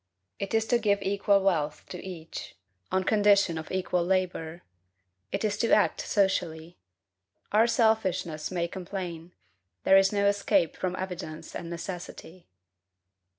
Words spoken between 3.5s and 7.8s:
of equal labor. It is to act socially. Our